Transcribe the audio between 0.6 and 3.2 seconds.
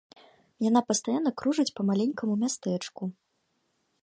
Яна пастаянна кружыць па маленькаму мястэчку.